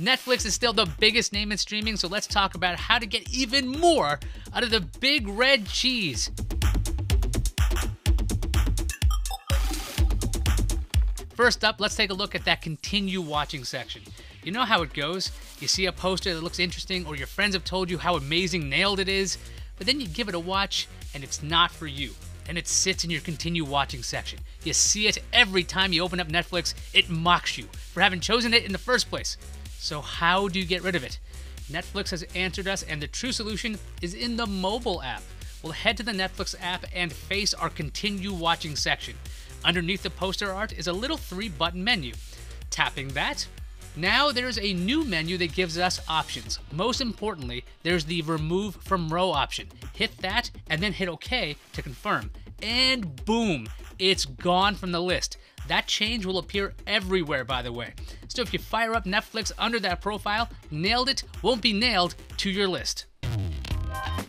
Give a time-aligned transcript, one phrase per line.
[0.00, 3.28] Netflix is still the biggest name in streaming, so let's talk about how to get
[3.30, 4.18] even more
[4.54, 6.30] out of the big red cheese.
[11.34, 14.00] First up, let's take a look at that continue watching section.
[14.42, 15.32] You know how it goes.
[15.60, 18.70] You see a poster that looks interesting, or your friends have told you how amazing
[18.70, 19.36] Nailed it is,
[19.76, 22.12] but then you give it a watch and it's not for you.
[22.48, 24.38] And it sits in your continue watching section.
[24.64, 28.54] You see it every time you open up Netflix, it mocks you for having chosen
[28.54, 29.36] it in the first place.
[29.82, 31.18] So, how do you get rid of it?
[31.72, 35.22] Netflix has answered us, and the true solution is in the mobile app.
[35.62, 39.16] We'll head to the Netflix app and face our continue watching section.
[39.64, 42.12] Underneath the poster art is a little three button menu.
[42.68, 43.46] Tapping that,
[43.96, 46.58] now there's a new menu that gives us options.
[46.72, 49.66] Most importantly, there's the remove from row option.
[49.94, 52.30] Hit that and then hit OK to confirm.
[52.62, 53.66] And boom,
[53.98, 55.38] it's gone from the list.
[55.68, 57.94] That change will appear everywhere, by the way.
[58.40, 62.48] So if you fire up Netflix under that profile, Nailed It won't be nailed to
[62.48, 63.04] your list.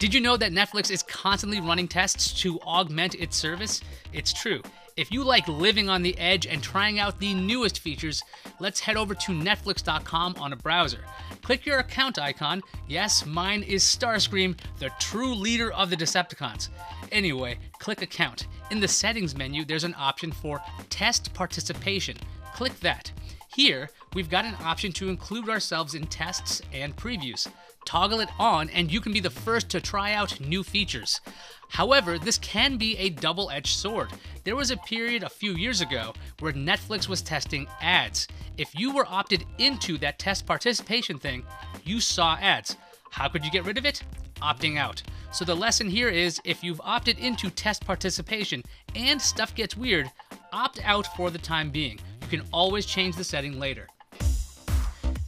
[0.00, 3.80] Did you know that Netflix is constantly running tests to augment its service?
[4.12, 4.62] It's true.
[4.96, 8.20] If you like living on the edge and trying out the newest features,
[8.58, 11.04] let's head over to Netflix.com on a browser.
[11.42, 12.62] Click your account icon.
[12.88, 16.68] Yes, mine is Starscream, the true leader of the Decepticons.
[17.12, 18.48] Anyway, click Account.
[18.72, 22.16] In the Settings menu, there's an option for Test Participation.
[22.54, 23.12] Click that.
[23.54, 27.48] Here, we've got an option to include ourselves in tests and previews.
[27.84, 31.20] Toggle it on, and you can be the first to try out new features.
[31.68, 34.10] However, this can be a double edged sword.
[34.44, 38.28] There was a period a few years ago where Netflix was testing ads.
[38.58, 41.44] If you were opted into that test participation thing,
[41.84, 42.76] you saw ads.
[43.10, 44.02] How could you get rid of it?
[44.42, 45.02] Opting out.
[45.32, 48.62] So the lesson here is if you've opted into test participation
[48.94, 50.10] and stuff gets weird,
[50.52, 52.00] opt out for the time being.
[52.30, 53.88] Can always change the setting later.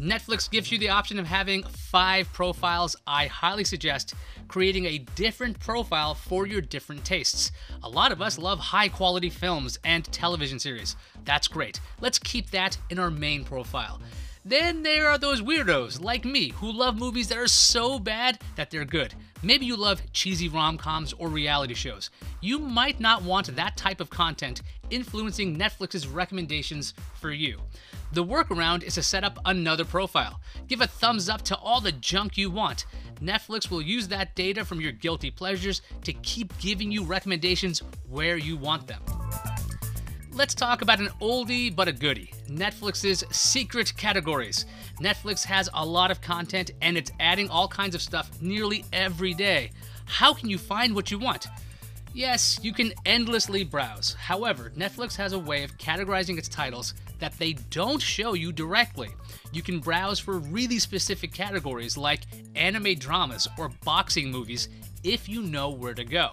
[0.00, 2.96] Netflix gives you the option of having five profiles.
[3.06, 4.14] I highly suggest
[4.48, 7.52] creating a different profile for your different tastes.
[7.84, 10.96] A lot of us love high quality films and television series.
[11.24, 11.80] That's great.
[12.00, 14.00] Let's keep that in our main profile.
[14.48, 18.70] Then there are those weirdos like me who love movies that are so bad that
[18.70, 19.12] they're good.
[19.42, 22.08] Maybe you love cheesy rom coms or reality shows.
[22.40, 27.60] You might not want that type of content influencing Netflix's recommendations for you.
[28.12, 30.40] The workaround is to set up another profile.
[30.66, 32.86] Give a thumbs up to all the junk you want.
[33.20, 38.38] Netflix will use that data from your guilty pleasures to keep giving you recommendations where
[38.38, 39.02] you want them.
[40.38, 44.66] Let's talk about an oldie but a goodie Netflix's secret categories.
[45.00, 49.34] Netflix has a lot of content and it's adding all kinds of stuff nearly every
[49.34, 49.72] day.
[50.04, 51.48] How can you find what you want?
[52.14, 54.14] Yes, you can endlessly browse.
[54.14, 59.08] However, Netflix has a way of categorizing its titles that they don't show you directly.
[59.52, 62.20] You can browse for really specific categories like
[62.54, 64.68] anime dramas or boxing movies
[65.04, 66.30] if you know where to go.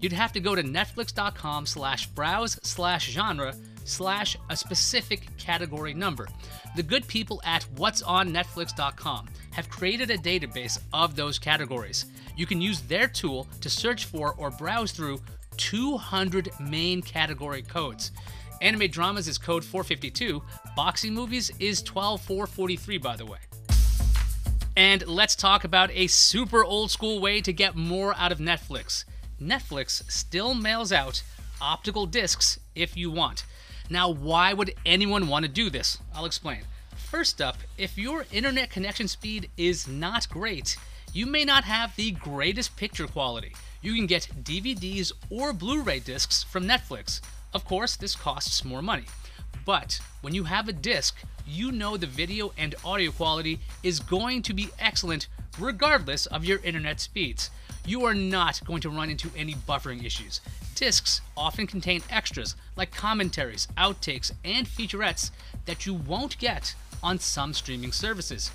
[0.00, 6.28] You'd have to go to netflix.com slash browse slash genre slash a specific category number.
[6.76, 12.06] The good people at what'sonnetflix.com have created a database of those categories.
[12.36, 15.20] You can use their tool to search for or browse through
[15.56, 18.12] 200 main category codes.
[18.60, 20.42] Anime dramas is code 452.
[20.76, 23.38] Boxing movies is 12443, by the way.
[24.78, 29.04] And let's talk about a super old school way to get more out of Netflix.
[29.42, 31.24] Netflix still mails out
[31.60, 33.44] optical discs if you want.
[33.90, 35.98] Now, why would anyone want to do this?
[36.14, 36.60] I'll explain.
[36.94, 40.76] First up, if your internet connection speed is not great,
[41.12, 43.56] you may not have the greatest picture quality.
[43.82, 47.20] You can get DVDs or Blu ray discs from Netflix.
[47.52, 49.06] Of course, this costs more money.
[49.68, 51.14] But when you have a disc,
[51.46, 56.58] you know the video and audio quality is going to be excellent regardless of your
[56.60, 57.50] internet speeds.
[57.84, 60.40] You are not going to run into any buffering issues.
[60.74, 65.32] Discs often contain extras like commentaries, outtakes, and featurettes
[65.66, 68.50] that you won't get on some streaming services.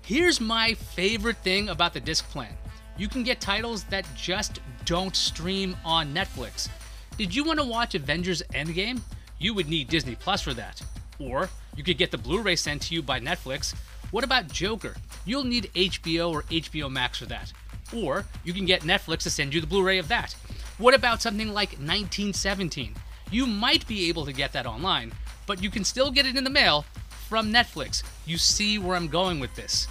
[0.00, 2.56] Here's my favorite thing about the disc plan
[2.96, 6.70] you can get titles that just don't stream on Netflix.
[7.18, 9.02] Did you want to watch Avengers Endgame?
[9.44, 10.80] You would need Disney Plus for that.
[11.18, 13.74] Or you could get the Blu ray sent to you by Netflix.
[14.10, 14.96] What about Joker?
[15.26, 17.52] You'll need HBO or HBO Max for that.
[17.94, 20.32] Or you can get Netflix to send you the Blu ray of that.
[20.78, 22.94] What about something like 1917?
[23.30, 25.12] You might be able to get that online,
[25.46, 26.86] but you can still get it in the mail
[27.28, 28.02] from Netflix.
[28.24, 29.86] You see where I'm going with this.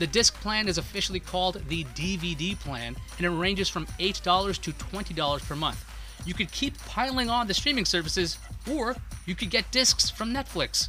[0.00, 4.72] The disc plan is officially called the DVD plan, and it ranges from $8 to
[4.72, 5.84] $20 per month
[6.24, 8.38] you could keep piling on the streaming services,
[8.70, 10.88] or you could get discs from Netflix.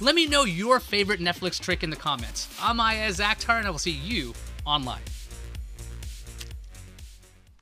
[0.00, 2.48] Let me know your favorite Netflix trick in the comments.
[2.62, 4.32] I'm Iyaz Akhtar, and I will see you
[4.64, 5.00] online.